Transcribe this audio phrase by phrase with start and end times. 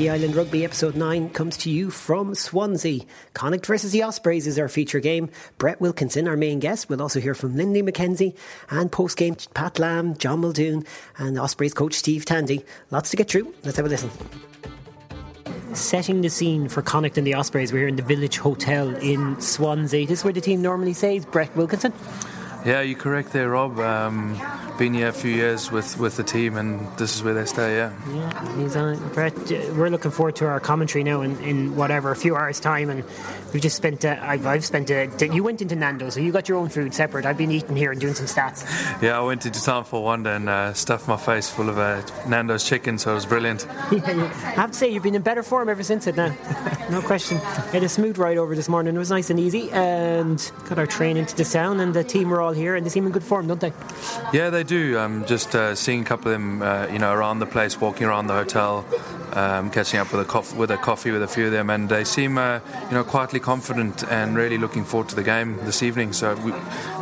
[0.00, 3.02] Lady Island Rugby episode 9 comes to you from Swansea.
[3.34, 5.28] Connacht versus the Ospreys is our feature game.
[5.58, 8.34] Brett Wilkinson, our main guest, we'll also hear from Linley McKenzie
[8.70, 10.86] and post game Pat Lam, John Muldoon,
[11.18, 12.64] and Ospreys coach Steve Tandy.
[12.90, 13.52] Lots to get through.
[13.62, 14.10] Let's have a listen.
[15.74, 19.38] Setting the scene for Connacht and the Ospreys, we're here in the Village Hotel in
[19.38, 20.06] Swansea.
[20.06, 21.26] This is where the team normally stays.
[21.26, 21.92] Brett Wilkinson.
[22.64, 23.78] Yeah, you're correct there, Rob.
[23.78, 24.38] Um,
[24.80, 27.76] been here a few years with, with the team, and this is where they stay.
[27.76, 27.92] Yeah.
[28.10, 28.96] Yeah, he's on.
[29.10, 29.34] Brett,
[29.76, 33.04] we're looking forward to our commentary now in, in whatever a few hours time, and
[33.52, 34.04] we've just spent.
[34.04, 34.90] Uh, I've, I've spent.
[34.90, 37.26] Uh, you went into Nando's, so you got your own food separate.
[37.26, 38.66] I've been eating here and doing some stats.
[39.02, 41.78] Yeah, I went into town for one day and uh, stuffed my face full of
[41.78, 43.66] uh, Nando's chicken, so it was brilliant.
[43.92, 44.24] yeah, yeah.
[44.24, 46.16] I have to say, you've been in better form ever since it.
[46.16, 46.34] Now,
[46.90, 47.36] no question.
[47.36, 48.96] Had a smooth ride over this morning.
[48.96, 52.30] It was nice and easy, and got our train into the sound, and the team
[52.30, 53.72] were all here, and they seem in good form, don't they?
[54.32, 54.98] Yeah, they do.
[54.98, 58.06] Um, just uh, seeing a couple of them, uh, you know, around the place, walking
[58.06, 58.84] around the hotel,
[59.32, 61.88] um, catching up with a coffee, with a coffee with a few of them, and
[61.88, 65.82] they seem, uh, you know, quietly confident and really looking forward to the game this
[65.82, 66.12] evening.
[66.12, 66.52] So we,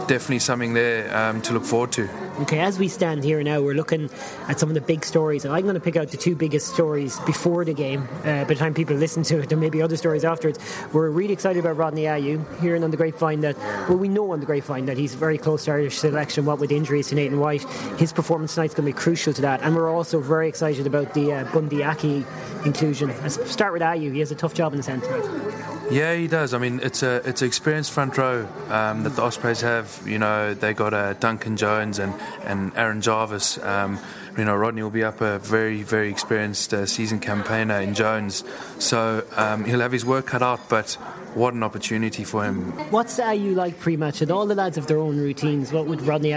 [0.09, 2.09] definitely something there um, to look forward to.
[2.41, 4.09] Okay, as we stand here now, we're looking
[4.49, 6.73] at some of the big stories, and I'm going to pick out the two biggest
[6.73, 8.09] stories before the game.
[8.21, 10.59] Uh, by the time people listen to it, there may be other stories afterwards.
[10.93, 13.57] We're really excited about Rodney Ayew, hearing on the grapevine that,
[13.89, 16.73] well, we know on the grapevine that he's very close to Irish selection, what with
[16.73, 17.65] injuries to Nathan White.
[17.99, 21.15] His performance tonight's going to be crucial to that, and we're also very excited about
[21.15, 22.25] the uh, Bundee Aki
[22.65, 23.09] inclusion.
[23.23, 24.13] Let's start with Ayew.
[24.13, 25.09] He has a tough job in the centre.
[25.91, 26.53] Yeah, he does.
[26.53, 30.03] I mean, it's a it's an experienced front row um, that the Ospreys have.
[30.07, 32.13] You know, they got uh, Duncan Jones and,
[32.45, 33.59] and Aaron Jarvis.
[33.59, 33.99] Um,
[34.37, 38.45] you know, Rodney will be up a very, very experienced uh, season campaigner in Jones.
[38.79, 40.97] So um, he'll have his work cut out, but
[41.35, 42.73] what an opportunity for him.
[42.91, 44.23] What's Ayew like pre-match?
[44.23, 45.73] And all the lads have their own routines.
[45.73, 46.33] What would Rodney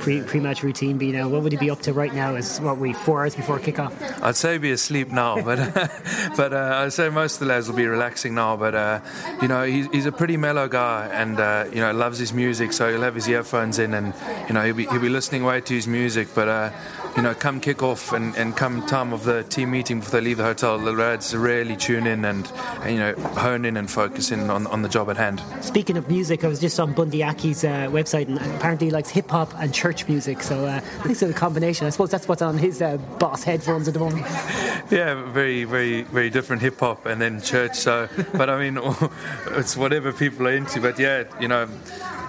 [0.00, 1.28] pre- pre-match routine be now?
[1.28, 2.34] What would he be up to right now?
[2.34, 3.92] Is what we four hours before kickoff?
[4.22, 5.58] I'd say be asleep now, but
[6.36, 8.56] but uh, I'd say most of the lads will be relaxing now.
[8.56, 9.00] But uh,
[9.40, 12.72] you know, he's, he's, a pretty mellow guy, and uh, you know, loves his music.
[12.72, 14.14] So he'll have his earphones in, and
[14.48, 16.28] you know, he'll be he'll be listening away to his music.
[16.34, 16.70] But uh,
[17.16, 20.24] you know, come kick off and, and come time of the team meeting before they
[20.24, 22.50] leave the hotel, the lads really tune in and,
[22.80, 25.42] and you know hone in and focus in on, on the job at hand.
[25.60, 29.10] Speaking of music, I was just on Bundee Aki's uh, website and apparently he likes
[29.10, 30.42] hip hop and church music.
[30.42, 31.86] So uh, this is a combination.
[31.86, 34.22] I suppose that's what's on his uh, Bose headphones at the moment.
[34.90, 37.74] yeah, very, very, very different hip hop and then church.
[37.74, 38.82] So, but I mean,
[39.48, 40.80] it's whatever people are into.
[40.80, 41.68] But yeah, you know,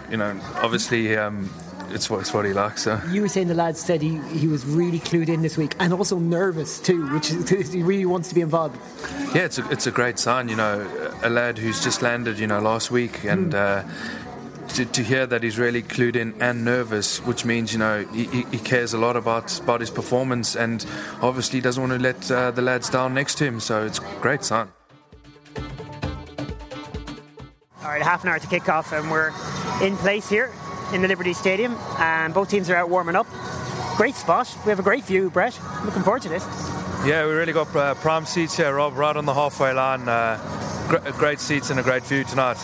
[0.09, 1.15] you know, obviously.
[1.15, 1.50] Um,
[1.94, 2.84] it's what, it's what he likes.
[2.84, 3.00] So.
[3.09, 5.94] You were saying the lad said he, he was really clued in this week and
[5.94, 8.78] also nervous too, which is, he really wants to be involved.
[9.36, 10.50] Yeah, it's a, it's a great sign.
[10.50, 10.88] You know,
[11.24, 13.54] a lad who's just landed, you know, last week and.
[13.54, 13.86] Mm.
[13.86, 13.90] Uh,
[14.70, 18.24] to, to, hear that he's really clued in and nervous, which means you know he,
[18.25, 20.84] he, cares a lot about about his performance, and
[21.22, 23.60] obviously doesn't want to let uh, the lads down next to him.
[23.60, 24.70] So it's a great sign.
[27.84, 29.31] All right, half an hour to kick off, and we're
[29.84, 30.52] in place here
[30.94, 33.28] in the Liberty Stadium, and both teams are out warming up.
[33.98, 34.56] Great spot.
[34.66, 35.59] We have a great view, Brett.
[35.84, 36.44] Looking forward to this.
[37.06, 40.08] Yeah, we really got uh, prime seats here, Rob, right on the halfway line.
[40.08, 40.40] Uh,
[40.88, 42.58] gr- great seats and a great view tonight.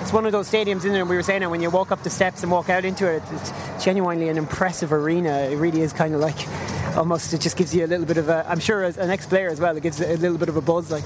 [0.00, 1.04] It's one of those stadiums, in there.
[1.04, 3.22] We were saying it when you walk up the steps and walk out into it.
[3.32, 5.48] It's genuinely an impressive arena.
[5.50, 6.48] It really is kind of like
[6.96, 7.32] almost.
[7.34, 8.46] It just gives you a little bit of a.
[8.48, 10.90] I'm sure as an ex-player as well, it gives a little bit of a buzz.
[10.90, 11.04] Like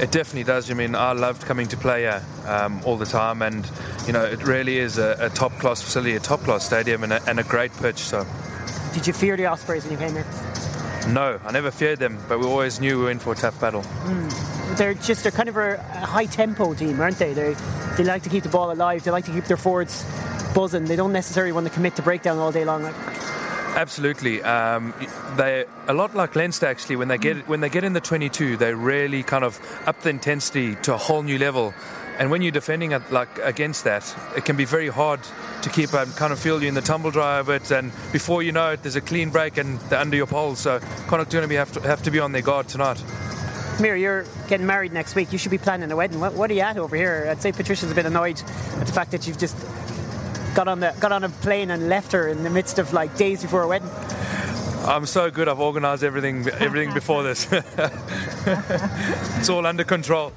[0.00, 0.70] it definitely does.
[0.70, 3.68] I mean, I loved coming to play here um, all the time, and
[4.06, 7.12] you know, it really is a, a top class facility, a top class stadium, and
[7.12, 7.98] a, and a great pitch.
[7.98, 8.26] So,
[8.94, 10.26] did you fear the Ospreys when you came here?
[11.08, 13.60] No, I never feared them, but we always knew we were in for a tough
[13.60, 13.82] battle.
[13.82, 14.76] Mm.
[14.76, 17.32] They're just a kind of a high tempo team, aren't they?
[17.32, 17.54] They
[17.96, 19.04] they like to keep the ball alive.
[19.04, 20.04] They like to keep their forwards
[20.54, 20.84] buzzing.
[20.84, 22.82] They don't necessarily want to commit to breakdown all day long.
[22.82, 22.94] Like,
[23.76, 24.92] Absolutely, um,
[25.36, 26.96] they a lot like Leinster actually.
[26.96, 30.10] When they get when they get in the 22, they really kind of up the
[30.10, 31.72] intensity to a whole new level.
[32.18, 35.20] And when you're defending it, like against that, it can be very hard
[35.62, 38.42] to keep um, kind of feel you in the tumble dry of it, And before
[38.42, 40.54] you know it, there's a clean break and they're under your pole.
[40.54, 43.02] So Connacht going to have to have to be on their guard tonight.
[43.80, 45.32] Mir, you're getting married next week.
[45.32, 46.20] You should be planning a wedding.
[46.20, 47.26] What, what are you at over here?
[47.30, 48.38] I'd say Patricia's a bit annoyed
[48.76, 49.56] at the fact that you've just
[50.54, 53.16] got on the got on a plane and left her in the midst of like
[53.16, 53.90] days before a wedding?
[54.84, 55.48] I'm so good.
[55.48, 57.46] I've organised everything everything before this.
[57.52, 60.32] it's all under control.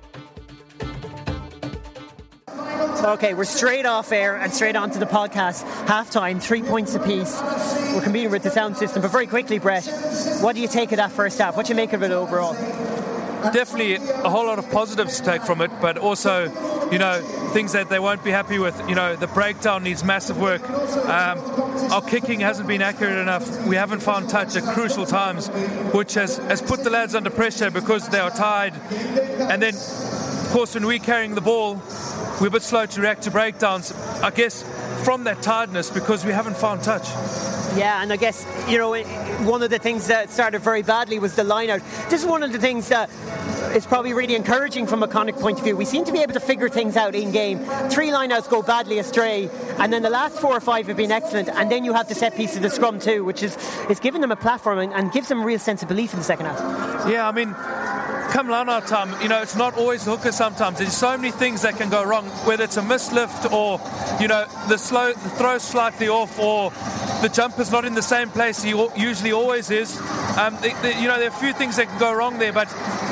[3.04, 5.66] Okay, we're straight off air and straight onto the podcast.
[5.88, 7.38] Halftime, three points apiece.
[7.94, 9.86] We're competing with the sound system, but very quickly, Brett,
[10.40, 11.58] what do you take of that first half?
[11.58, 12.54] What do you make of it overall?
[13.52, 16.44] Definitely a whole lot of positives to take from it, but also,
[16.92, 17.22] you know,
[17.54, 18.78] things that they won't be happy with.
[18.90, 20.68] You know, the breakdown needs massive work.
[20.70, 21.40] Um,
[21.92, 23.66] our kicking hasn't been accurate enough.
[23.68, 25.48] We haven't found touch at crucial times,
[25.94, 28.74] which has, has put the lads under pressure because they are tired.
[28.74, 31.82] And then, of course, when we're carrying the ball,
[32.42, 33.92] we're a bit slow to react to breakdowns.
[33.92, 34.64] I guess
[35.04, 37.08] from that tiredness because we haven't found touch.
[37.78, 38.96] Yeah, and I guess, you know,
[39.46, 41.82] one of the things that started very badly was the line out.
[42.10, 43.10] This is one of the things that
[43.74, 45.76] is probably really encouraging from a Connacht point of view.
[45.76, 47.60] We seem to be able to figure things out in game.
[47.90, 49.50] Three lineouts go badly astray,
[49.80, 52.16] and then the last four or five have been excellent, and then you have the
[52.16, 53.58] set piece of the scrum too, which is,
[53.90, 56.20] is giving them a platform and, and gives them a real sense of belief in
[56.20, 57.10] the second half.
[57.10, 57.54] Yeah, I mean,
[58.32, 60.80] come line-out time, you know, it's not always hooker sometimes.
[60.80, 63.80] There's so many things that can go wrong, whether it's a mislift or,
[64.22, 66.72] you know, the slow the throw slightly off or
[67.22, 70.00] the jumper's not in the same place he usually always is.
[70.38, 72.52] Um, they, they, you know, there are a few things that can go wrong there,
[72.52, 72.68] but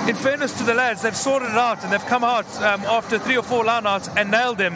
[0.08, 3.20] in fairness to the lads, they've sorted it out and they've come out um, after
[3.20, 4.74] three or four lineouts and nailed them.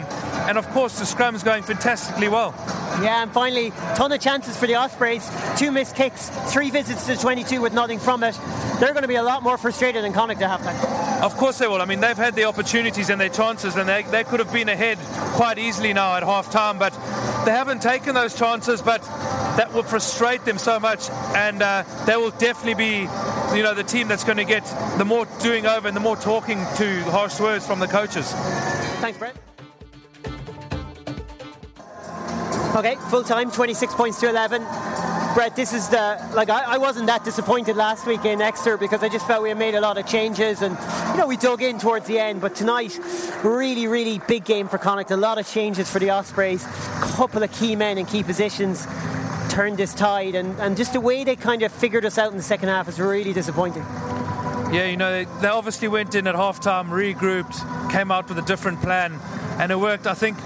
[0.48, 2.54] And of course, the scrum's going fantastically well.
[3.02, 5.28] Yeah, and finally, ton of chances for the Ospreys.
[5.56, 8.38] Two missed kicks, three visits to 22 with nothing from it.
[8.78, 11.22] They're going to be a lot more frustrated than Connacht to halftime.
[11.22, 11.82] Of course they will.
[11.82, 14.68] I mean, they've had the opportunities and their chances, and they, they could have been
[14.68, 14.98] ahead
[15.34, 16.92] quite easily now at half time, but
[17.44, 18.80] they haven't taken those chances.
[18.80, 19.02] But
[19.56, 23.00] that will frustrate them so much, and uh, they will definitely be,
[23.56, 24.64] you know, the team that's going to get
[24.98, 28.30] the more doing over and the more talking to harsh words from the coaches.
[29.00, 29.36] Thanks, Brett.
[32.76, 34.62] Okay, full time, 26 points to 11.
[35.34, 39.02] Brett, this is the like I, I, wasn't that disappointed last week in Exeter because
[39.02, 40.78] I just felt we made a lot of changes and
[41.10, 42.40] you know we dug in towards the end.
[42.40, 42.98] But tonight,
[43.44, 45.10] really, really big game for Connacht.
[45.10, 46.64] A lot of changes for the Ospreys.
[46.64, 48.86] A Couple of key men in key positions
[49.56, 52.36] turned this tide, and, and just the way they kind of figured us out in
[52.36, 53.82] the second half is really disappointing.
[54.70, 58.36] Yeah, you know, they, they obviously went in at half time, regrouped, came out with
[58.36, 59.18] a different plan,
[59.58, 60.06] and it worked.
[60.06, 60.36] I think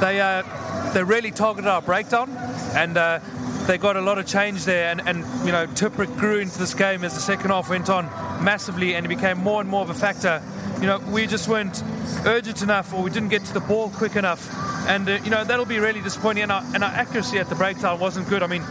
[0.00, 2.30] they uh, they really targeted our breakdown,
[2.74, 3.20] and uh,
[3.66, 4.90] they got a lot of change there.
[4.90, 8.06] And, and you know, Tipuric grew into this game as the second half went on
[8.42, 10.42] massively, and it became more and more of a factor.
[10.82, 11.80] You know, we just weren't
[12.26, 14.52] urgent enough, or we didn't get to the ball quick enough,
[14.88, 16.42] and uh, you know that'll be really disappointing.
[16.42, 18.42] And our, and our accuracy at the breakdown wasn't good.
[18.42, 18.64] I mean,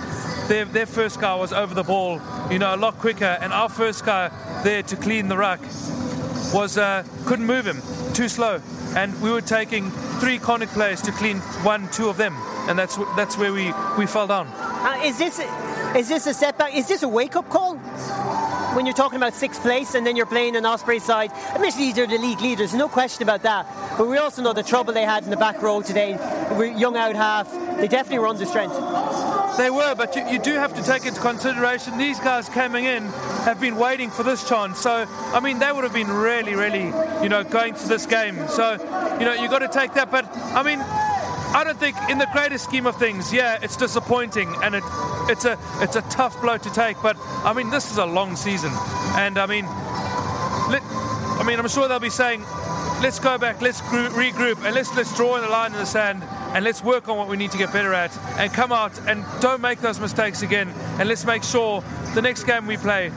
[0.49, 2.19] their, their first guy was over the ball,
[2.51, 4.29] you know, a lot quicker, and our first guy
[4.65, 5.61] there to clean the ruck
[6.53, 7.81] was uh, couldn't move him,
[8.13, 8.59] too slow,
[8.97, 12.35] and we were taking three Connacht players to clean one, two of them,
[12.67, 14.47] and that's that's where we, we fell down.
[14.47, 15.39] Uh, is this
[15.95, 16.75] is this a setback?
[16.75, 17.79] Is this a wake up call?
[18.73, 22.07] When you're talking about sixth place and then you're playing an Osprey side, admittedly they're
[22.07, 23.67] the league leaders, no question about that.
[23.97, 26.11] But we also know the trouble they had in the back row today.
[26.77, 28.75] Young out half, they definitely were under strength.
[29.57, 33.03] They were, but you, you, do have to take into consideration these guys coming in
[33.43, 34.79] have been waiting for this chance.
[34.79, 36.85] So, I mean, they would have been really, really,
[37.21, 38.47] you know, going to this game.
[38.47, 38.71] So,
[39.19, 40.09] you know, you've got to take that.
[40.09, 40.25] But,
[40.55, 40.79] I mean,
[41.53, 44.83] I don't think, in the greater scheme of things, yeah, it's disappointing and it,
[45.29, 46.97] it's a it's a tough blow to take.
[47.01, 48.71] But I mean, this is a long season,
[49.15, 49.65] and I mean,
[50.71, 50.81] let,
[51.39, 52.41] I mean, I'm sure they'll be saying,
[53.01, 56.23] let's go back, let's regroup, and let's let's draw in the line in the sand
[56.53, 59.25] and let's work on what we need to get better at and come out and
[59.39, 60.69] don't make those mistakes again.
[60.99, 61.81] And let's make sure
[62.13, 63.11] the next game we play,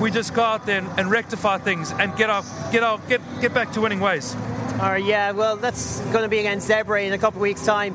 [0.00, 3.20] we just go out there and, and rectify things and get our get our get
[3.40, 4.36] get back to winning ways.
[4.80, 7.94] Right, yeah, well, that's going to be against Zebre in a couple of weeks' time.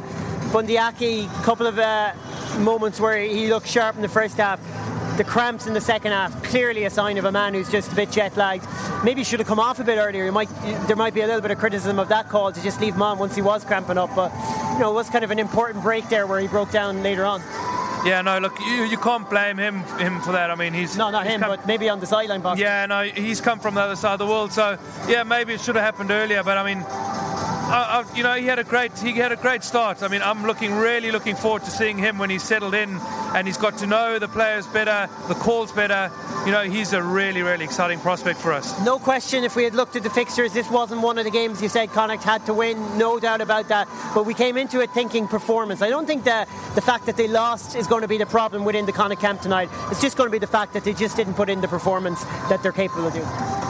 [0.53, 2.13] Bundee Aki, a couple of uh,
[2.59, 4.59] moments where he looked sharp in the first half
[5.17, 7.95] the cramps in the second half clearly a sign of a man who's just a
[7.95, 8.65] bit jet lagged.
[9.03, 10.29] Maybe should have come off a bit earlier.
[10.29, 10.49] Might,
[10.87, 13.01] there might be a little bit of criticism of that call to just leave him
[13.01, 14.13] on once he was cramping up.
[14.13, 14.33] But
[14.73, 17.23] you know, it was kind of an important break there where he broke down later
[17.23, 17.41] on.
[18.05, 20.51] Yeah, no, look, you, you can't blame him him for that.
[20.51, 22.41] I mean, he's no, not him, come, but maybe on the sideline.
[22.41, 22.63] Possibly.
[22.63, 25.61] Yeah, no, he's come from the other side of the world, so yeah, maybe it
[25.61, 26.43] should have happened earlier.
[26.43, 26.85] But I mean,
[27.67, 30.03] I, I, you know, he had a great he had a great start.
[30.03, 32.97] I mean, I'm looking really looking forward to seeing him when he's settled in
[33.33, 36.11] and he's got to know the players better, the calls better.
[36.45, 38.79] You know, he's a really really exciting prospect for us.
[38.85, 39.43] No question.
[39.43, 41.89] If we had looked at the fixtures, this wasn't one of the games you said
[41.89, 42.99] Connacht had to win.
[42.99, 43.87] No doubt about that.
[44.13, 45.81] But we came into it thinking performance.
[45.81, 48.63] I don't think that the fact that they lost is going to be the problem
[48.63, 49.69] within the Connacht camp tonight.
[49.89, 52.23] It's just going to be the fact that they just didn't put in the performance
[52.49, 53.25] that they're capable of doing.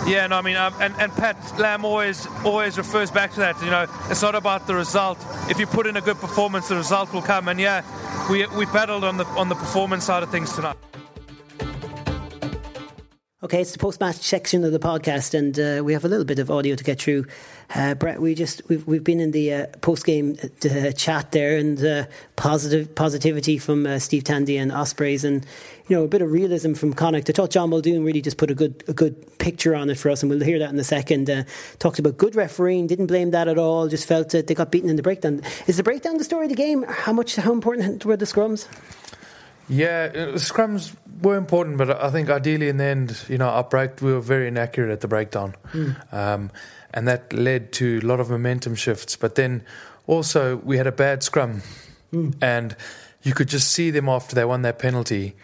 [0.05, 3.59] Yeah, no, I mean, um, and, and Pat Lam always always refers back to that.
[3.63, 5.17] You know, it's not about the result.
[5.49, 7.47] If you put in a good performance, the result will come.
[7.47, 7.83] And yeah,
[8.29, 10.77] we we battled on the on the performance side of things tonight.
[13.43, 16.25] Okay, it's the post match section of the podcast, and uh, we have a little
[16.25, 17.25] bit of audio to get through
[17.73, 21.57] Uh, Brett, we just we've we've been in the uh, post game uh, chat there,
[21.57, 22.05] and uh,
[22.35, 25.45] positive positivity from uh, Steve Tandy and Ospreys, and
[25.87, 27.29] you know a bit of realism from Connacht.
[27.29, 30.09] I thought John Muldoon really just put a good a good picture on it for
[30.11, 31.29] us, and we'll hear that in a second.
[31.29, 31.43] Uh,
[31.79, 33.87] talked about good refereeing, didn't blame that at all.
[33.87, 35.41] Just felt that they got beaten in the breakdown.
[35.67, 36.83] Is the breakdown the story of the game?
[36.87, 38.67] How much how important were the scrums?
[39.67, 44.01] Yeah, scrums were important, but I think ideally in the end, you know, our break
[44.01, 46.13] we were very inaccurate at the breakdown, mm.
[46.13, 46.51] um,
[46.95, 49.15] and that led to a lot of momentum shifts.
[49.15, 49.63] But then
[50.07, 51.61] also we had a bad scrum,
[52.11, 52.33] mm.
[52.41, 52.75] and
[53.21, 55.35] you could just see them after they won that penalty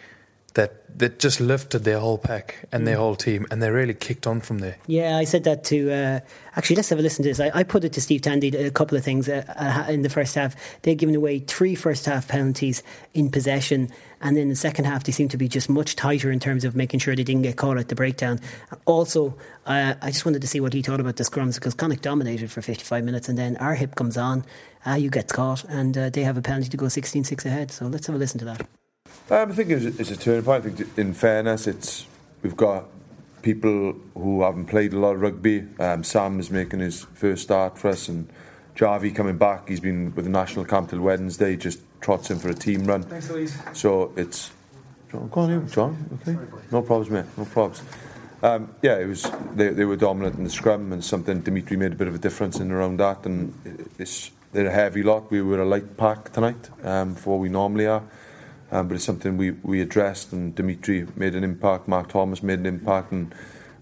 [0.54, 3.00] that that just lifted their whole pack and their mm.
[3.00, 4.76] whole team, and they really kicked on from there.
[4.86, 5.90] Yeah, I said that to.
[5.90, 6.20] Uh,
[6.54, 7.40] actually, let's have a listen to this.
[7.40, 10.10] I, I, put it to Steve Tandy a couple of things uh, uh, in the
[10.10, 10.54] first half.
[10.82, 12.82] They'd given away three first half penalties
[13.14, 13.90] in possession,
[14.20, 16.76] and in the second half, they seemed to be just much tighter in terms of
[16.76, 18.38] making sure they didn't get caught at the breakdown.
[18.84, 19.34] Also,
[19.66, 22.50] uh, I just wanted to see what he thought about the scrums because Connacht dominated
[22.50, 24.44] for 55 minutes, and then Arhip comes on,
[24.86, 27.70] uh, you get caught, and uh, they have a penalty to go 16 6 ahead.
[27.70, 28.66] So let's have a listen to that.
[29.30, 30.66] Um, I think it's, it's a turning point.
[30.66, 32.06] I think, in fairness, it's
[32.42, 32.86] we've got
[33.42, 35.66] people who haven't played a lot of rugby.
[35.78, 38.28] Um, Sam is making his first start for us, and
[38.76, 39.68] Javi coming back.
[39.68, 41.56] He's been with the national camp till Wednesday.
[41.56, 43.02] Just trots in for a team run.
[43.04, 43.56] Thanks, Louise.
[43.72, 44.50] So it's
[45.10, 45.28] John.
[45.28, 46.18] Go on, you, John.
[46.22, 46.38] Okay,
[46.70, 47.26] no problems, mate.
[47.36, 47.82] No problems.
[48.42, 51.92] Um, yeah, it was they, they were dominant in the scrum, and something Dimitri made
[51.92, 53.24] a bit of a difference in around that.
[53.24, 53.54] And
[53.98, 55.30] it's they're a heavy lot.
[55.30, 58.02] We were a light pack tonight um, for what we normally are.
[58.72, 61.86] Um, but it's something we, we addressed, and Dimitri made an impact.
[61.86, 63.32] Mark Thomas made an impact, and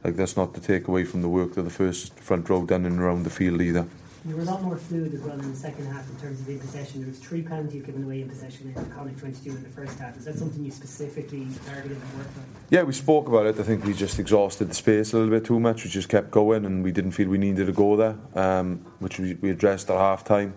[0.03, 2.85] like that's not to take away from the work that the first front row done
[2.85, 3.87] and around the field either.
[4.25, 6.49] There were a lot more fluid as well in the second half in terms of
[6.49, 7.01] in possession.
[7.01, 10.15] There was three penalties given away in possession in Connacht 22 in the first half.
[10.19, 12.45] Is that something you specifically targeted and worked on?
[12.69, 13.59] Yeah, we spoke about it.
[13.59, 15.85] I think we just exhausted the space a little bit too much.
[15.85, 19.19] We just kept going, and we didn't feel we needed to go there, um, which
[19.19, 20.53] we, we addressed at half time.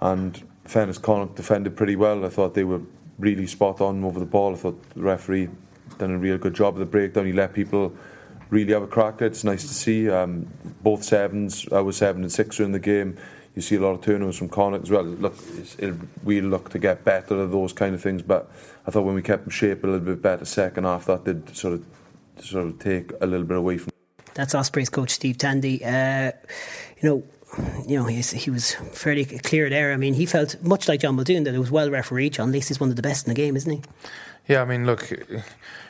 [0.00, 2.24] And fairness, Connacht defended pretty well.
[2.24, 2.80] I thought they were
[3.18, 4.54] really spot on over the ball.
[4.54, 5.48] I thought the referee
[5.98, 7.26] done a real good job of the breakdown.
[7.26, 7.94] He let people
[8.50, 9.26] really have a crack at it.
[9.26, 10.10] It's nice to see.
[10.10, 10.48] Um,
[10.82, 13.16] both sevens, I was seven and six in the game.
[13.54, 15.04] You see a lot of turnovers from Connacht as well.
[15.04, 15.36] Look,
[16.22, 18.50] we'll look to get better at those kind of things, but
[18.86, 21.74] I thought when we kept shape a little bit better second half, that did sort
[21.74, 21.84] of
[22.38, 23.92] sort of take a little bit away from.
[24.34, 25.84] That's Ospreys coach Steve Tandy.
[25.84, 26.32] Uh,
[27.02, 27.22] you know,
[27.86, 29.92] you know, he was fairly clear there.
[29.92, 32.34] I mean, he felt much like John Muldoon that it was well refereed.
[32.34, 33.82] John Lacey's one of the best in the game, isn't he?
[34.48, 35.10] Yeah, I mean, look,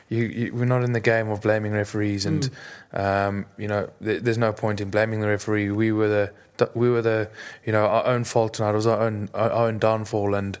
[0.09, 2.49] you, you, we're not in the game of blaming referees, and
[2.93, 2.99] mm.
[2.99, 5.71] um, you know, th- there's no point in blaming the referee.
[5.71, 7.29] We were the we were the
[7.65, 8.71] you know our own fault tonight.
[8.71, 10.57] It was our own our own downfall, and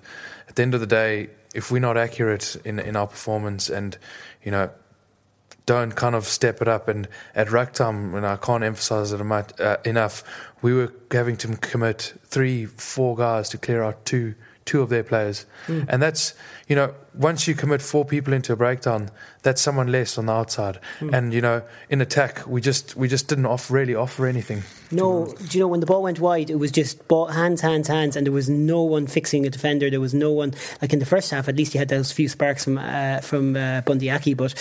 [0.47, 3.97] at the end of the day, if we're not accurate in in our performance, and
[4.43, 4.71] you know
[5.65, 6.87] don't kind of step it up.
[6.87, 10.23] And at ruck time, and I can't emphasize it uh, enough,
[10.61, 15.03] we were having to commit three, four guys to clear out two two of their
[15.03, 15.45] players.
[15.67, 15.85] Mm.
[15.89, 16.33] And that's,
[16.67, 19.09] you know, once you commit four people into a breakdown,
[19.43, 20.79] that's someone less on the outside.
[20.99, 21.13] Mm.
[21.13, 24.63] And, you know, in attack, we just we just didn't offer, really offer anything.
[24.91, 27.87] No, do you know, when the ball went wide, it was just ball, hands, hands,
[27.87, 29.89] hands, and there was no one fixing a defender.
[29.89, 32.29] There was no one, like in the first half, at least he had those few
[32.29, 34.53] sparks from uh, from uh, Bundee but,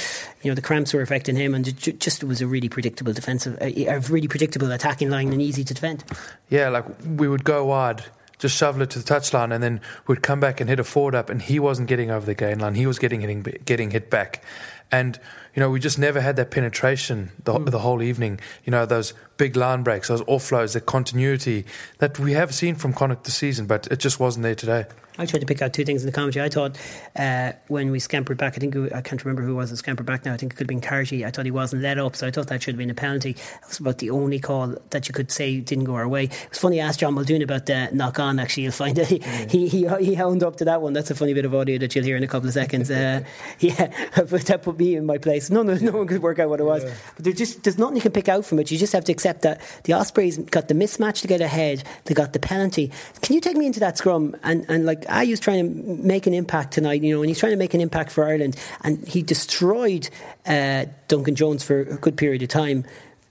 [0.42, 3.58] you know, the cramps were affecting him, and it just was a really predictable defensive,
[3.60, 6.04] a really predictable attacking line and easy to defend.
[6.48, 6.84] Yeah, like
[7.16, 8.04] we would go wide
[8.42, 11.14] just shovel it to the touchline, and then we'd come back and hit a forward
[11.14, 12.74] up, and he wasn't getting over the gain line.
[12.74, 14.42] He was getting hitting, getting hit back,
[14.90, 15.18] and
[15.54, 17.70] you know we just never had that penetration the, mm.
[17.70, 18.40] the whole evening.
[18.64, 21.64] You know those big line breaks, those offloads, the continuity
[21.98, 24.86] that we have seen from Connacht this season, but it just wasn't there today.
[25.22, 26.44] I tried to pick out two things in the commentary.
[26.44, 26.76] I thought
[27.16, 30.24] uh, when we scampered back, I think I can't remember who was the scampered back
[30.24, 30.34] now.
[30.34, 31.24] I think it could have been Carty.
[31.24, 33.34] I thought he wasn't let up, so I thought that should have been a penalty.
[33.34, 36.24] That was about the only call that you could say didn't go our way.
[36.24, 36.80] It was funny.
[36.80, 38.38] I asked John Muldoon about the knock on.
[38.38, 39.46] Actually, you'll find that he, yeah.
[39.48, 40.92] he, he he hound up to that one.
[40.92, 42.90] That's a funny bit of audio that you'll hear in a couple of seconds.
[42.90, 43.22] Uh,
[43.60, 45.50] yeah, but that put me in my place.
[45.50, 46.84] No, no, no one could work out what it was.
[46.84, 46.94] Yeah.
[47.14, 48.70] But there's just there's nothing you can pick out from it.
[48.70, 51.84] You just have to accept that the Ospreys got the mismatch to get ahead.
[52.04, 52.90] They got the penalty.
[53.20, 56.26] Can you take me into that scrum and and like I was trying to make
[56.26, 58.56] an impact tonight, you know, and he's trying to make an impact for Ireland.
[58.82, 60.08] And he destroyed
[60.46, 62.84] uh, Duncan Jones for a good period of time.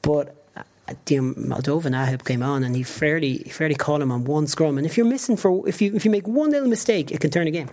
[0.04, 0.64] But uh,
[1.06, 4.78] the Moldovan Arhip came on and he fairly fairly caught him on one scrum.
[4.78, 7.32] And if you're missing for if you if you make one little mistake, it can
[7.32, 7.70] turn a game.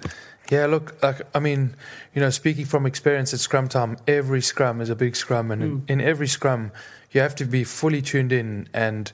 [0.50, 1.76] Yeah, look, like I mean,
[2.14, 5.62] you know, speaking from experience at scrum time, every scrum is a big scrum, and
[5.62, 5.90] mm.
[5.90, 6.72] in, in every scrum,
[7.12, 9.12] you have to be fully tuned in and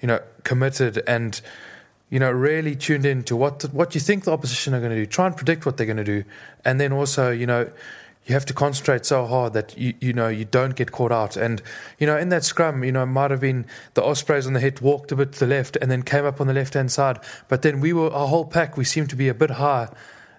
[0.00, 1.40] you know committed and
[2.08, 4.96] you know, really tuned in to what what you think the opposition are going to
[4.96, 5.06] do.
[5.06, 6.24] Try and predict what they're going to do,
[6.64, 7.70] and then also, you know,
[8.26, 11.36] you have to concentrate so hard that you you know you don't get caught out.
[11.36, 11.62] And
[11.98, 14.60] you know in that scrum, you know it might have been the Ospreys on the
[14.60, 16.92] hit walked a bit to the left and then came up on the left hand
[16.92, 17.18] side.
[17.48, 18.76] But then we were our whole pack.
[18.76, 19.88] We seemed to be a bit high,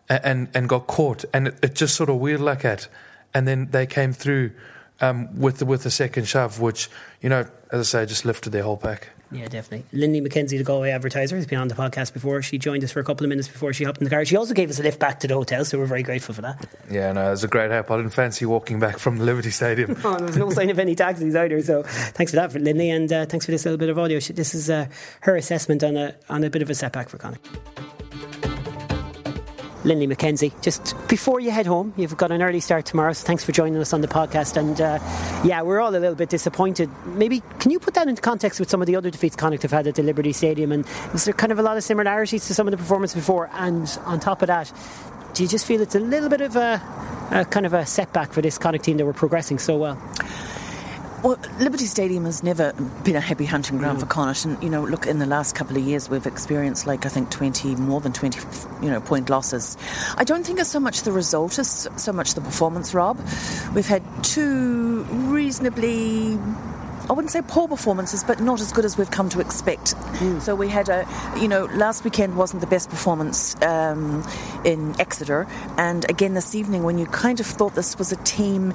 [0.10, 2.88] and and, got caught, and it, it, just sort of wheeled like that.
[3.34, 4.52] And then they came through
[5.02, 6.90] um, with the, with the second shove, which
[7.22, 9.10] you know as I say just lifted their whole pack.
[9.32, 9.86] Yeah, definitely.
[9.92, 12.42] Linley McKenzie, the Galway advertiser, has been on the podcast before.
[12.42, 14.24] She joined us for a couple of minutes before she hopped in the car.
[14.24, 16.42] She also gave us a lift back to the hotel, so we're very grateful for
[16.42, 16.66] that.
[16.90, 17.92] Yeah, no, it was a great help.
[17.92, 19.98] I didn't fancy walking back from the Liberty Stadium.
[20.04, 21.62] oh, there was no sign of any taxis either.
[21.62, 24.20] So thanks for that, for Linley, and uh, thanks for this little bit of audio.
[24.20, 24.88] This is uh,
[25.22, 27.48] her assessment on a on a bit of a setback for Connacht.
[29.88, 30.52] Linley McKenzie.
[30.62, 33.78] Just before you head home, you've got an early start tomorrow, so thanks for joining
[33.78, 34.58] us on the podcast.
[34.58, 35.00] And uh,
[35.44, 36.90] yeah, we're all a little bit disappointed.
[37.06, 39.72] Maybe can you put that into context with some of the other defeats Connacht have
[39.72, 40.72] had at the Liberty Stadium?
[40.72, 43.50] And is there kind of a lot of similarities to some of the performance before?
[43.54, 44.72] And on top of that,
[45.34, 46.82] do you just feel it's a little bit of a,
[47.32, 50.02] a kind of a setback for this Connacht team that were progressing so well?
[51.24, 54.02] Well, Liberty Stadium has never been a happy hunting ground mm.
[54.02, 57.08] for Connacht, and you know, look, in the last couple of years, we've experienced like
[57.08, 58.40] I think twenty, more than twenty,
[58.84, 59.78] you know, point losses.
[60.16, 62.94] I don't think it's so much the result as so much the performance.
[62.94, 63.18] Rob,
[63.74, 66.38] we've had two reasonably
[67.10, 69.96] I wouldn't say poor performances, but not as good as we've come to expect.
[69.96, 70.42] Mm.
[70.42, 71.08] So we had a,
[71.40, 74.28] you know, last weekend wasn't the best performance um,
[74.66, 75.48] in Exeter,
[75.78, 78.74] and again this evening when you kind of thought this was a team,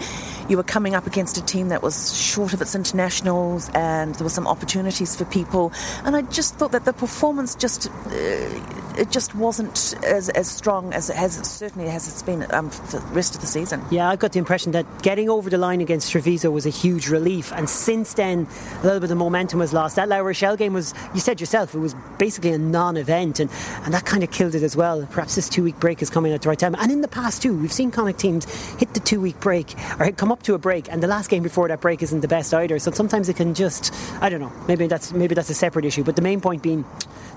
[0.48, 4.24] you were coming up against a team that was short of its internationals, and there
[4.24, 5.70] were some opportunities for people,
[6.04, 7.88] and I just thought that the performance just.
[7.88, 12.70] Uh, it just wasn't as, as strong as it has certainly as it's been um,
[12.70, 13.82] for the rest of the season.
[13.90, 17.08] Yeah, I got the impression that getting over the line against Treviso was a huge
[17.08, 18.46] relief, and since then
[18.80, 19.96] a little bit of momentum was lost.
[19.96, 23.50] That La Rochelle game was, you said yourself, it was basically a non-event, and,
[23.84, 25.06] and that kind of killed it as well.
[25.10, 26.74] Perhaps this two-week break is coming at the right time.
[26.78, 28.44] And in the past too, we've seen Connacht teams
[28.76, 31.68] hit the two-week break or come up to a break, and the last game before
[31.68, 32.78] that break isn't the best either.
[32.78, 36.04] So sometimes it can just, I don't know, maybe that's maybe that's a separate issue.
[36.04, 36.84] But the main point being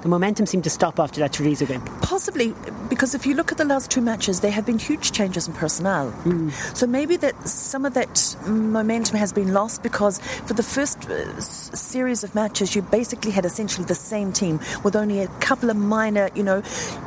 [0.01, 1.81] the momentum seemed to stop after that Treviso game.
[2.01, 2.53] Possibly,
[2.89, 5.53] because if you look at the last two matches, there have been huge changes in
[5.53, 6.11] personnel.
[6.23, 6.51] Mm.
[6.75, 11.39] So maybe that some of that momentum has been lost because for the first uh,
[11.39, 15.77] series of matches, you basically had essentially the same team with only a couple of
[15.77, 16.63] minor, you know,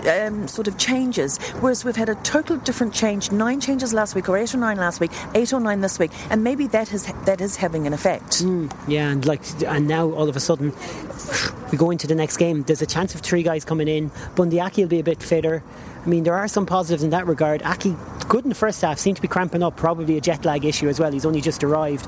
[0.09, 1.39] um, sort of changes.
[1.61, 4.77] Whereas we've had a total different change, nine changes last week, or eight or nine
[4.77, 7.93] last week, eight or nine this week, and maybe that is that is having an
[7.93, 8.43] effect.
[8.43, 8.73] Mm.
[8.87, 10.73] Yeah, and like, and now all of a sudden
[11.71, 12.63] we go into the next game.
[12.63, 14.11] There's a chance of three guys coming in.
[14.35, 15.63] Bundee Aki will be a bit fitter.
[16.05, 17.63] I mean, there are some positives in that regard.
[17.63, 17.97] Aki,
[18.29, 20.89] good in the first half, seemed to be cramping up, probably a jet lag issue
[20.89, 21.11] as well.
[21.11, 22.07] He's only just arrived.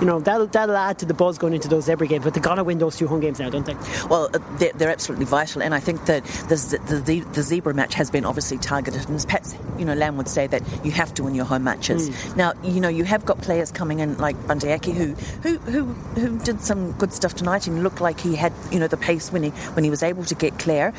[0.00, 2.42] You know, that'll, that'll add to the buzz going into those every games, but they've
[2.42, 3.74] got to win those two home games now, don't they?
[4.08, 7.92] Well, uh, they're, they're, absolutely vital, and I think that the, the, the, Zebre match
[7.94, 11.24] has been obviously targeted, and perhaps, you know, Lam would say that you have to
[11.24, 12.08] win your home matches.
[12.08, 12.36] Mm.
[12.36, 15.84] Now, you know, you have got players coming in like Bundee Aki who, who, who,
[15.84, 19.30] who did some good stuff tonight and looked like he had, you know, the pace
[19.30, 20.94] when he, when he was able to get clear.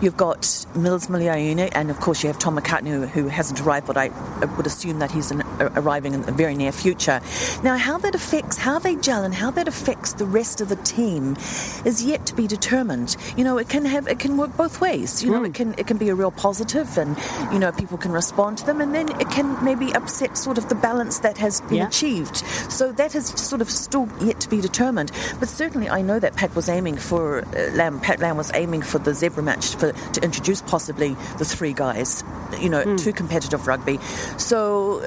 [0.00, 3.86] You've got Mils Muliaina, and of course you have Tom McCartney, who, who hasn't arrived,
[3.88, 4.11] but I
[4.56, 7.20] would assume that he's an, arriving in the very near future.
[7.62, 10.76] Now, how that affects, how they gel, and how that affects the rest of the
[10.76, 11.36] team
[11.84, 13.16] is yet to be determined.
[13.36, 15.22] You know, it can have, it can work both ways.
[15.22, 15.46] You know, mm.
[15.46, 17.16] it can, it can be a real positive, and
[17.52, 20.68] you know, people can respond to them, and then it can maybe upset sort of
[20.68, 21.88] the balance that has been yeah.
[21.88, 22.36] achieved.
[22.70, 25.12] So that is sort of still yet to be determined.
[25.38, 28.00] But certainly, I know that Pat was aiming for uh, Lam.
[28.00, 32.24] Pat Lam was aiming for the Zebre match for, to introduce possibly the three guys
[32.60, 33.02] you know, mm.
[33.02, 33.98] to competitive rugby.
[34.38, 35.02] So,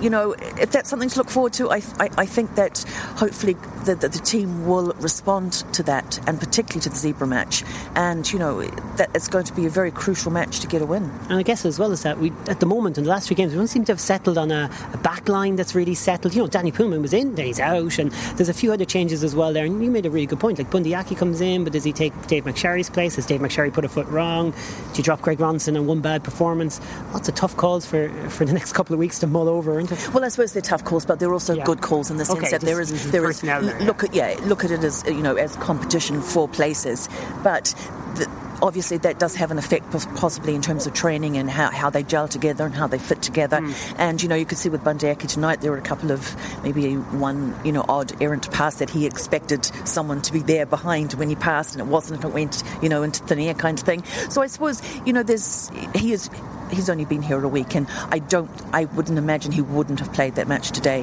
[0.00, 2.82] you know, if that's something to look forward to, I, I, I think that
[3.16, 3.54] hopefully
[3.84, 7.62] the, the, the, team will respond to that, and particularly to the Zebre match.
[7.94, 8.62] And, you know,
[8.96, 11.10] that it's going to be a very crucial match to get a win.
[11.28, 13.36] And I guess as well as that, we at the moment in the last three
[13.36, 16.34] games, we don't seem to have settled on a, a back line that's really settled.
[16.34, 19.22] You know, Danie Poolman was in, then he's out, and there's a few other changes
[19.22, 19.64] as well there.
[19.64, 20.58] And you made a really good point.
[20.58, 23.16] Like Bundee Aki comes in, but does he take Dave McSharry's place?
[23.16, 24.50] Has Dave McSharry put a foot wrong?
[24.52, 26.80] Do you drop Craig Ronaldson on one bad performance?
[27.12, 29.92] lots of tough calls for for the next couple of weeks to mull over, aren't
[29.92, 30.12] it?
[30.12, 31.64] Well, I suppose they're tough calls, but they're also yeah.
[31.64, 34.64] good calls in the sense okay, that there is there is look at yeah look
[34.64, 37.08] at it as you know as competition for places,
[37.42, 37.74] but.
[38.14, 38.30] The,
[38.62, 42.02] obviously that does have an effect possibly in terms of training and how, how they
[42.02, 43.94] gel together and how they fit together mm.
[43.98, 46.34] and you know you could see with Bundee Aki tonight there were a couple of
[46.62, 51.14] maybe one you know odd errant pass that he expected someone to be there behind
[51.14, 53.84] when he passed and it wasn't it went you know into thin air kind of
[53.84, 56.30] thing so I suppose you know there's he is
[56.74, 60.12] he's only been here a week, and I don't, I wouldn't imagine he wouldn't have
[60.12, 61.02] played that match today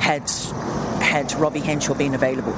[0.00, 0.28] had
[1.00, 2.54] had Robbie Henshaw been available.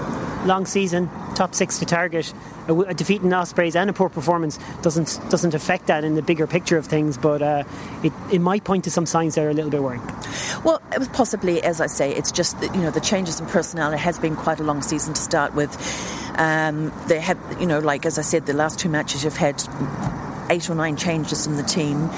[0.46, 2.32] long season, top six to target.
[2.68, 6.22] A, a defeat in Ospreys and a poor performance doesn't doesn't affect that in the
[6.22, 7.64] bigger picture of things, but uh,
[8.02, 10.02] it, it might point to some signs that are a little bit worrying.
[10.64, 13.46] Well, it was possibly, as I say, it's just that, you know the changes in
[13.46, 13.92] personnel.
[13.92, 15.70] It has been quite a long season to start with.
[16.36, 19.62] Um, they have, you know, like as I said, the last two matches you've had
[20.50, 22.10] eight or nine changes in the team.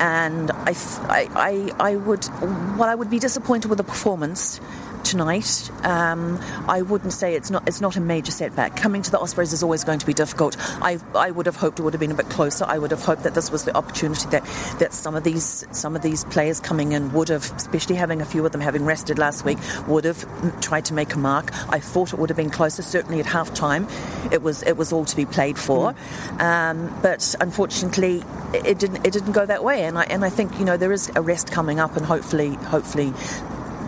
[0.00, 0.74] And I,
[1.08, 2.26] I, I, would,
[2.76, 4.60] well, I would be disappointed with the performance
[5.04, 5.70] tonight.
[5.82, 6.38] Um,
[6.68, 8.76] I wouldn't say it's not it's not a major setback.
[8.76, 10.56] Coming to the Ospreys is always going to be difficult.
[10.82, 12.64] I, I would have hoped it would have been a bit closer.
[12.66, 14.44] I would have hoped that this was the opportunity that,
[14.78, 18.24] that some of these some of these players coming in would have, especially having a
[18.24, 20.24] few of them having rested last week, would have
[20.60, 21.50] tried to make a mark.
[21.70, 22.82] I thought it would have been closer.
[22.82, 23.88] Certainly at half time,
[24.30, 25.94] it was it was all to be played for.
[26.38, 29.84] Um, but unfortunately, it didn't it didn't go that way.
[29.84, 32.54] And I and I think you know there is a rest coming up, and hopefully
[32.54, 33.12] hopefully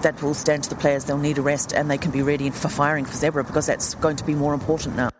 [0.04, 1.04] that will stand to the players.
[1.04, 3.94] They'll need a rest and they can be ready for firing for Zebre because that's
[3.96, 5.10] going to be more important now.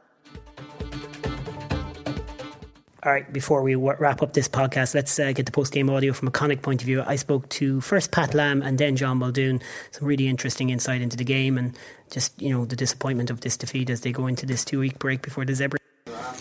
[3.02, 6.14] All right, before we wrap up this podcast, let's uh, get the post game audio
[6.14, 7.02] from a Connacht point of view.
[7.06, 9.60] I spoke to first Pat Lam and then John Muldoon.
[9.90, 11.76] Some really interesting insight into the game and
[12.10, 14.98] just, you know, the disappointment of this defeat as they go into this two week
[14.98, 15.76] break before the Zebre.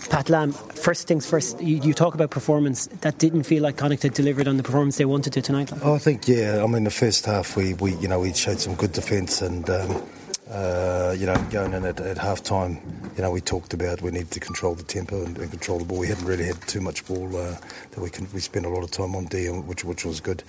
[0.09, 2.87] Pat Lam, first things first, you, you, talk about performance.
[3.01, 5.71] That didn't feel like Connacht had delivered on the performance they wanted to tonight.
[5.81, 6.63] Oh, I think, yeah.
[6.63, 9.69] I mean, the first half, we, we you know, we showed some good defence and,
[9.69, 10.03] um,
[10.49, 12.79] uh, you know, going in at, at half time,
[13.15, 15.85] you know, we talked about we need to control the tempo and, and control the
[15.85, 15.99] ball.
[15.99, 17.57] We hadn't really had too much ball uh,
[17.91, 20.43] that we can, we spent a lot of time on D, which, which was good.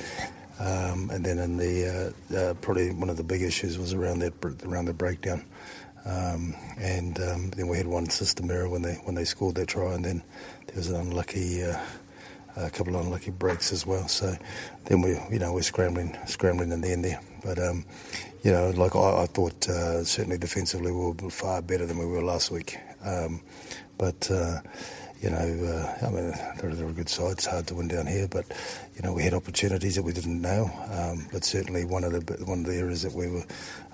[0.58, 4.20] Um, and then in the uh, uh, probably one of the big issues was around
[4.20, 4.32] that
[4.64, 5.44] around the breakdown.
[6.04, 9.66] Um, and um, then we had one system error when they when they scored their
[9.66, 10.22] try, and then
[10.66, 11.78] there was an unlucky, uh,
[12.56, 14.06] a couple of unlucky breaks as well.
[14.08, 14.36] So
[14.84, 17.20] then we, you know, we're scrambling, scrambling in the end there.
[17.42, 17.84] But um,
[18.42, 22.06] you know, like I, I thought, uh, certainly defensively we were far better than we
[22.06, 22.78] were last week.
[23.02, 23.40] Um,
[23.96, 24.60] but uh,
[25.24, 27.32] you know, uh, I mean, they're, they're, a good side.
[27.32, 28.44] It's hard to win down here, but
[28.94, 30.70] you know, we had opportunities that we didn't know.
[30.90, 33.44] Um, but certainly, one of the one of the areas that we were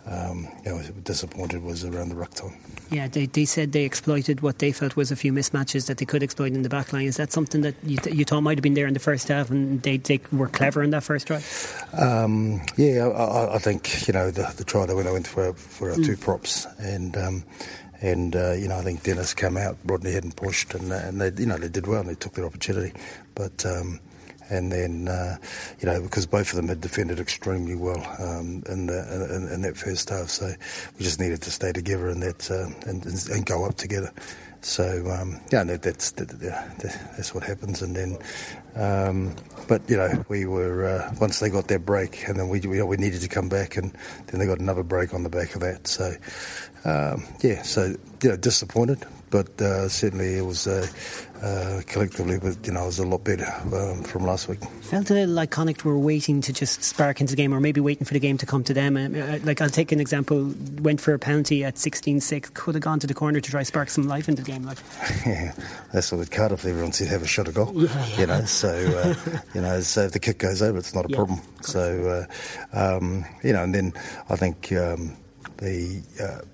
[0.07, 2.57] um, you know, disappointed was around the ruck time.
[2.91, 6.05] Yeah, they, they said they exploited what they felt was a few mismatches that they
[6.05, 7.07] could exploit in the back line.
[7.07, 9.51] Is that something that you, you thought might have been there in the first half
[9.51, 11.43] and they, they were clever in that first try?
[11.93, 15.97] Um, yeah, I, I, think, you know, the, the try that went for, for our
[15.97, 16.07] mm.
[16.07, 17.17] two props and.
[17.17, 17.45] Um,
[18.03, 21.39] and uh, you know I think Dennis came out, Rodney hadn't pushed, and, and they
[21.39, 22.95] you know they did well and they took their opportunity,
[23.35, 24.01] but um,
[24.51, 25.37] and then uh,
[25.79, 29.63] you know because both of them had defended extremely well um, in, the, in, in,
[29.63, 30.53] that first half, so
[30.99, 34.13] we just needed to stay together and that uh, and, and, go up together.
[34.63, 36.29] So um, yeah, that, that's that,
[37.17, 38.19] that's what happens, and then.
[38.77, 39.35] Um,
[39.67, 42.83] but you know, we were uh, once they got their break, and then we, we,
[42.83, 43.93] we needed to come back, and
[44.27, 45.87] then they got another break on the back of that.
[45.87, 46.13] So
[46.85, 50.67] um, yeah, so you know, disappointed, but uh, certainly it was
[51.43, 54.61] uh, uh, collectively, but you know, it was a lot better um, from last week.
[54.83, 57.81] Felt a little like Connacht were waiting to just spark into the game, or maybe
[57.81, 58.97] waiting for the game to come to them.
[58.97, 62.99] Uh, like I'll take an example: went for a penalty at 16-6, could have gone
[63.01, 64.65] to the corner to try spark some life into the game.
[64.65, 64.79] Like,
[65.27, 65.53] yeah,
[65.93, 67.73] that's what with Cardiff, everyone said have a shot of goal.
[67.75, 68.21] Yeah, yeah.
[68.21, 71.11] You know, so uh, you know, so if the kick goes over, it's not a
[71.11, 71.41] yeah, problem.
[71.63, 72.27] So
[72.73, 73.93] uh, um, you know, and then
[74.29, 75.17] I think um,
[75.59, 76.45] the uh,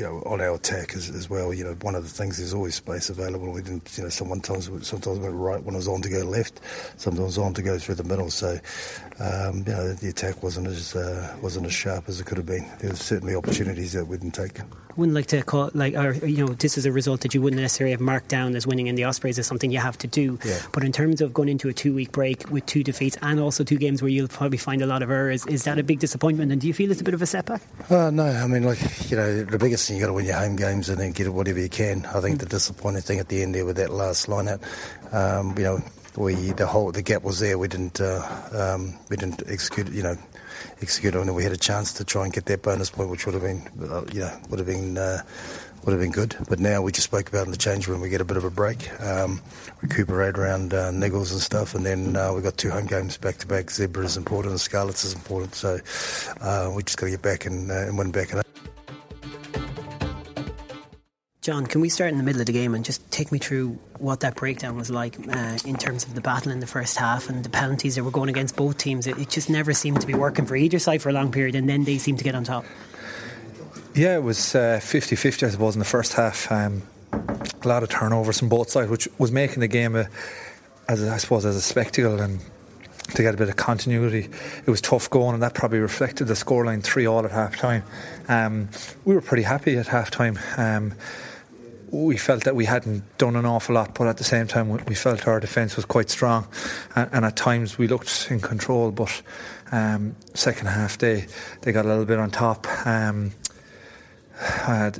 [0.00, 1.52] you know, on our attack as, as, well.
[1.52, 3.52] You know, one of the things there's always space available.
[3.52, 6.20] We didn't, you know, sometimes sometimes we went right when it was on to go
[6.20, 6.60] left,
[6.96, 8.30] sometimes on to go through the middle.
[8.30, 8.58] So,
[9.18, 12.46] um, you know, the attack wasn't as uh, wasn't as sharp as it could have
[12.46, 12.66] been.
[12.78, 14.58] There were certainly opportunities that we didn't take.
[14.90, 17.40] I wouldn't like to call like, or, you know, this is a result that you
[17.40, 20.08] wouldn't necessarily have marked down as winning in the Ospreys is something you have to
[20.08, 20.38] do.
[20.44, 20.60] Yeah.
[20.72, 23.62] But in terms of going into a two week break with two defeats and also
[23.62, 26.50] two games where you'll probably find a lot of errors, is that a big disappointment?
[26.50, 27.62] And do you feel it's a bit of a setback?
[27.88, 30.36] Uh, no, I mean, like you know, the biggest thing you got to win your
[30.36, 32.06] home games and then get whatever you can.
[32.06, 32.40] I think mm.
[32.40, 34.60] the disappointing thing at the end there with that last line out,
[35.12, 35.82] um, you know,
[36.16, 37.58] we the whole the gap was there.
[37.58, 38.22] We didn't uh,
[38.52, 39.90] um, we didn't execute.
[39.92, 40.16] You know
[40.82, 41.32] execute on it.
[41.32, 43.66] We had a chance to try and get that bonus point, which would have been,
[43.82, 44.98] uh, you know, would have been.
[44.98, 45.22] Uh,
[45.84, 48.02] would have been good, but now we just spoke about in the change room.
[48.02, 49.40] We get a bit of a break, um,
[49.80, 53.38] recuperate around uh, niggles and stuff, and then uh, we've got two home games back
[53.38, 53.68] to back.
[53.68, 55.78] Zebre is important, and Scarlets is important, so
[56.42, 58.28] uh, we just got to get back and, uh, and win back.
[61.42, 63.78] John, can we start in the middle of the game and just take me through
[63.96, 67.30] what that breakdown was like uh, in terms of the battle in the first half
[67.30, 69.06] and the penalties that were going against both teams?
[69.06, 71.54] It, it, just never seemed to be working for either side for a long period,
[71.54, 72.66] and then they seemed to get on top.
[73.94, 76.52] Yeah, it was uh, 50 50, I suppose, in the first half.
[76.52, 80.10] Um, a lot of turnovers from both sides, which was making the game, a,
[80.88, 82.20] as I suppose, as a spectacle.
[82.20, 82.40] And
[83.14, 84.28] to get a bit of continuity.
[84.66, 87.82] It was tough going, and that probably reflected the scoreline three all at half time.
[88.28, 88.68] Um,
[89.04, 90.38] we were pretty happy at half time.
[90.56, 90.94] Um,
[91.90, 94.94] we felt that we hadn't done an awful lot, but at the same time, we
[94.94, 96.46] felt our defence was quite strong,
[96.94, 98.90] and, and, at times we looked in control.
[98.90, 99.22] But
[99.72, 101.26] um, second half, they
[101.62, 102.66] they got a little bit on top.
[102.86, 103.32] Um,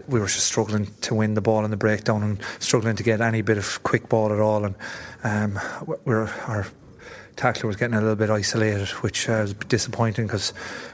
[0.09, 3.21] we were just struggling to win the ball in the breakdown and struggling to get
[3.21, 4.75] any bit of quick ball at all, and
[5.25, 5.59] um,
[6.07, 6.67] our
[7.37, 10.53] tackler was getting a little bit isolated, which uh, was disappointing because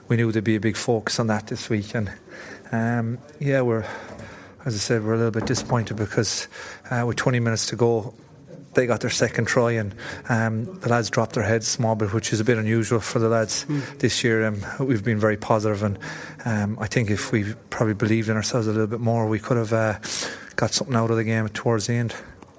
[0.09, 2.13] we knew there'd be a big focus on that this week, and
[2.71, 3.87] um, yeah, we're
[4.67, 6.49] as I said, we're a little bit disappointed because
[6.91, 8.13] uh, with 20 minutes to go,
[8.75, 9.95] they got their second try and
[10.29, 13.21] um, the lads dropped their heads a small bit, which is a bit unusual for
[13.21, 13.99] the lads mm.
[14.01, 14.45] this year.
[14.45, 15.99] Um, we've been very positive, and
[16.45, 19.57] um, I think if we probably believed in ourselves a little bit more, we could
[19.57, 19.99] have uh,
[20.57, 22.15] got something out of the game towards the end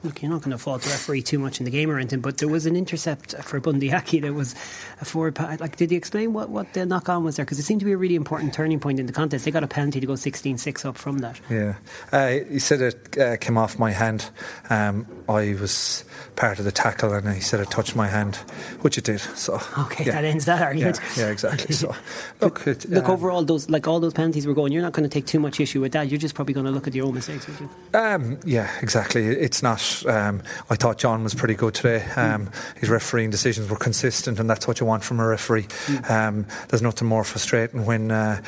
[0.08, 2.22] look, you're not going to fault the referee too much in the game or anything,
[2.22, 4.56] but there was an intercept for Bundee Aki that was
[5.02, 5.36] a forward.
[5.36, 5.60] pass.
[5.60, 7.46] Like, did he explain what, what the knock on was there?
[7.46, 9.46] Because it seemed to be a really important turning point in the contest.
[9.46, 11.40] They got a penalty to go 16 6 up from that.
[11.50, 11.76] Yeah.
[12.12, 14.30] Uh, he said it uh, came off my hand.
[14.70, 18.38] Um, I was part of the tackle and he said it touched my hand,
[18.82, 19.20] which it did.
[19.20, 20.14] So Okay, yeah.
[20.14, 21.00] that ends that argument.
[21.16, 21.74] Yeah, yeah exactly.
[21.76, 21.94] so,
[22.42, 25.08] look, it, look, um, overall, those, like all those penalties were going, you're not going
[25.08, 26.10] to take too much issue with that.
[26.10, 27.70] You're just probably going to look at your own mistakes, would you?
[27.94, 29.26] Um, yeah, exactly.
[29.26, 32.04] It's not um, I thought John was pretty good today.
[32.16, 32.50] Um.
[32.76, 35.64] His refereeing decisions were consistent, and that's what you want from a referee.
[35.64, 36.10] Mm.
[36.10, 38.12] Um, there's nothing more frustrating when.
[38.12, 38.42] Uh,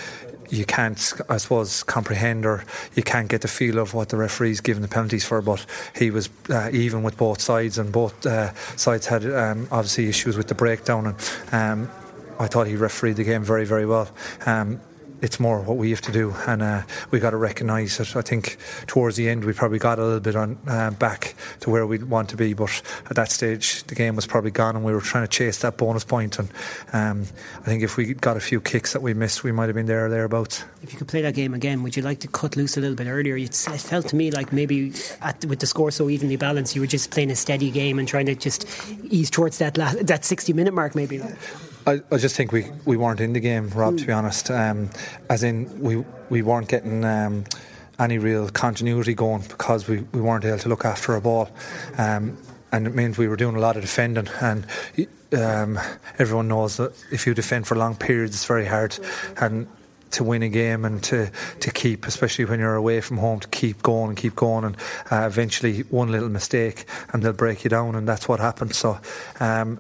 [0.52, 2.64] you can't, I suppose, comprehend or
[2.96, 5.42] you can't get the feel of what the referee's given the penalties for.
[5.42, 10.10] But he was uh, even with both sides, and both uh, sides had um, obviously
[10.10, 11.08] issues with the breakdown.
[11.08, 11.16] And
[11.52, 11.92] um,
[12.40, 14.10] I thought he refereed the game very, very well.
[14.46, 14.82] Um,
[15.22, 18.16] it's more what we have to do, and uh, we got to recognise it.
[18.16, 21.70] I think towards the end we probably got a little bit on uh, back to
[21.70, 24.86] where we want to be, but at that stage the game was probably gone, and
[24.86, 26.40] we were trying to chase that bonus point.
[26.40, 26.50] And
[26.94, 27.26] um,
[27.62, 29.86] I think if we got a few kicks that we missed, we might have been
[29.86, 30.64] there or thereabouts.
[30.82, 32.96] If you could play that game again, would you like to cut loose a little
[32.96, 33.36] bit earlier?
[33.38, 36.88] It felt to me like maybe at, with the score so evenly balanced, you were
[36.88, 38.66] just playing a steady game and trying to just
[39.04, 41.22] ease towards that last, that sixty minute mark, maybe.
[41.86, 43.98] I, I, just think we, we weren't in the game, Rob.
[43.98, 44.90] To be honest, um,
[45.30, 47.46] as in we we weren't getting um,
[47.98, 51.50] any real continuity going because we, we weren't able to look after a ball,
[51.98, 52.38] um,
[52.72, 54.28] and it means we were doing a lot of defending.
[54.42, 54.66] And
[55.34, 55.80] um,
[56.18, 58.98] everyone knows that if you defend for long periods, it's very hard.
[59.38, 59.68] And
[60.12, 63.48] to win a game and to, to keep, especially when you're away from home, to
[63.50, 64.66] keep going and keep going.
[64.66, 64.78] And
[65.12, 68.76] uh, eventually, one little mistake and they'll break you down, and that's what happened.
[68.76, 69.00] So,
[69.40, 69.80] um,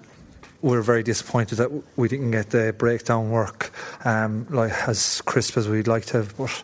[0.61, 3.71] we're very disappointed that we didn't get the breakdown work
[4.05, 6.63] um, like as crisp as we'd like to have, but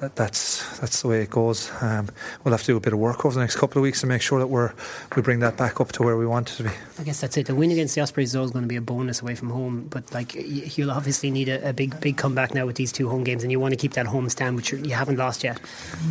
[0.00, 1.70] that, that's that's the way it goes.
[1.80, 2.08] Um,
[2.42, 4.06] we'll have to do a bit of work over the next couple of weeks to
[4.06, 4.72] make sure that we're
[5.14, 6.70] we bring that back up to where we want it to be.
[6.98, 7.46] I guess that's it.
[7.46, 9.86] The win against the Ospreys is always going to be a bonus away from home,
[9.90, 13.24] but like you'll obviously need a, a big big comeback now with these two home
[13.24, 15.60] games, and you want to keep that home stand, which you haven't lost yet.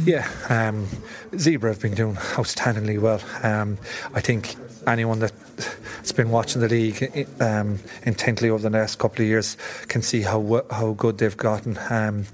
[0.05, 0.87] Yeah, um,
[1.31, 3.21] Zebre have been doing outstandingly well.
[3.43, 3.77] Um,
[4.13, 4.55] I think
[4.87, 10.01] anyone that's been watching the league um, intently over the last couple of years can
[10.01, 11.77] see how how good they've gotten.
[11.89, 12.25] Um,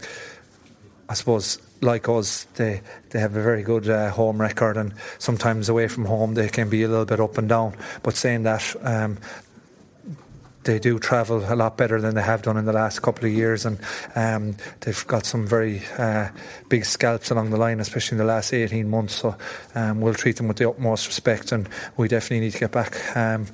[1.09, 5.67] I suppose, like us, they they have a very good uh, home record, and sometimes
[5.67, 7.75] away from home they can be a little bit up and down.
[8.01, 9.17] But saying that, um,
[10.63, 13.31] they do travel a lot better than they have done in the last couple of
[13.31, 13.79] years, and
[14.15, 16.29] um, they've got some very uh,
[16.69, 19.15] big scalps along the line, especially in the last 18 months.
[19.15, 19.35] So
[19.75, 23.15] um, we'll treat them with the utmost respect, and we definitely need to get back.
[23.15, 23.47] Um,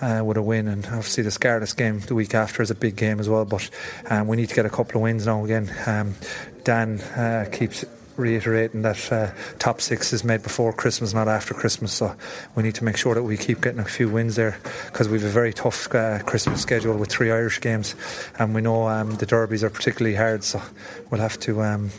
[0.00, 2.96] uh, with a win, and obviously the Scarlets game the week after is a big
[2.96, 3.44] game as well.
[3.44, 3.70] But
[4.10, 5.72] um, we need to get a couple of wins now again.
[5.86, 6.16] Um,
[6.64, 7.84] Dan uh, keeps
[8.16, 11.92] reiterating that uh, top six is made before Christmas, not after Christmas.
[11.92, 12.14] So
[12.54, 15.18] we need to make sure that we keep getting a few wins there because we
[15.18, 17.94] have a very tough uh, Christmas schedule with three Irish games,
[18.38, 20.44] and we know um, the derbies are particularly hard.
[20.44, 20.62] So
[21.10, 21.90] we'll have to, um,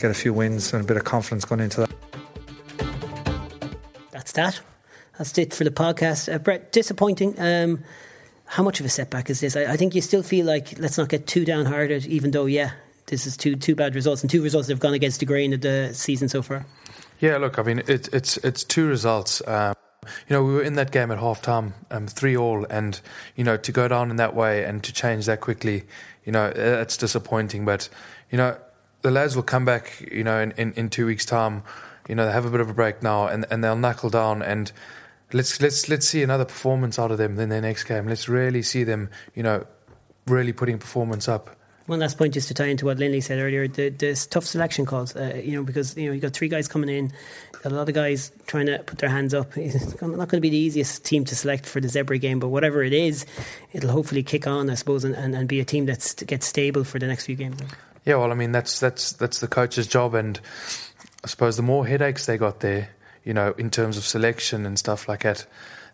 [0.00, 1.90] get a few wins and a bit of confidence going into that.
[4.10, 4.60] That's that.
[5.18, 6.32] That's it for the podcast.
[6.32, 7.34] Uh, Brett, disappointing.
[7.38, 7.84] Um,
[8.46, 9.56] how much of a setback is this?
[9.56, 12.72] I, I think you still feel like let's not get too downhearted, even though, yeah,
[13.06, 15.52] this is two two bad results and two results that have gone against the grain
[15.52, 16.66] of the season so far.
[17.20, 19.46] Yeah, look, I mean, it, it's it's two results.
[19.46, 19.74] Um,
[20.28, 23.00] you know, we were in that game at half time, um, three all, and
[23.36, 25.84] you know, to go down in that way and to change that quickly,
[26.24, 27.64] you know, it's disappointing.
[27.64, 27.88] But
[28.30, 28.56] you know,
[29.02, 31.62] the lads will come back, you know, in, in, in two weeks' time.
[32.08, 34.42] You know, they have a bit of a break now, and, and they'll knuckle down
[34.42, 34.72] and
[35.32, 38.06] let's let's let's see another performance out of them in their next game.
[38.06, 39.66] Let's really see them, you know,
[40.26, 43.66] really putting performance up One last point, just to tie into what Linley said earlier,
[43.66, 45.16] the, the tough selection calls.
[45.16, 47.12] Uh, you know, because you know you got three guys coming in,
[47.64, 49.56] a lot of guys trying to put their hands up.
[49.56, 52.48] It's not going to be the easiest team to select for the Zebre game, but
[52.48, 53.26] whatever it is,
[53.72, 56.84] it'll hopefully kick on, I suppose, and, and, and be a team that gets stable
[56.84, 57.60] for the next few games.
[58.04, 60.40] Yeah, well, I mean that's that's that's the coach's job, and
[61.24, 62.90] I suppose the more headaches they got there,
[63.24, 65.46] you know, in terms of selection and stuff like that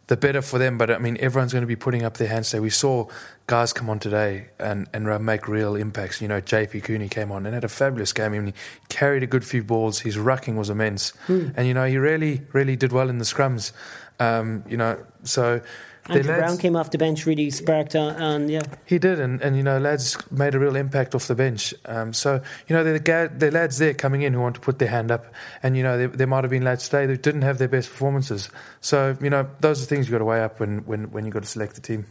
[0.08, 0.76] the better for them.
[0.76, 2.48] But I mean, everyone's going to be putting up their hands.
[2.48, 3.06] So we saw
[3.46, 6.20] guys come on today and, and make real impacts.
[6.20, 8.26] You know, JP Cooney came on and had a fabulous game.
[8.32, 8.54] I mean, he
[8.88, 10.00] carried a good few balls.
[10.00, 11.10] His rucking was immense.
[11.26, 11.50] Hmm.
[11.56, 13.72] And, you know, he really, really did well in the scrums.
[14.18, 15.60] Um, you know, so
[16.08, 18.62] Andrew Browne came off the bench, really sparked on, and yeah.
[18.86, 21.74] He did, and, and you know, lads made a real impact off the bench.
[21.84, 24.88] Um, so, you know, the the lads there coming in who want to put their
[24.88, 25.26] hand up,
[25.62, 27.88] and, you know, there, there might have been lads today that didn't have their best
[27.90, 28.48] performances.
[28.80, 31.34] So, you know, those are things you've got to weigh up when, when, when you've
[31.34, 32.06] got to select the team.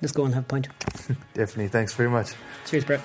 [0.00, 0.68] Let's go and have a point.
[1.34, 1.68] Definitely.
[1.68, 2.32] Thanks very much.
[2.66, 3.00] Cheers, Brett.